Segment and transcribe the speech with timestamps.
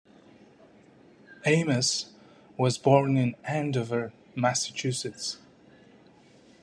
[1.45, 2.11] Ames
[2.57, 5.37] was born in Andover, Massachusetts.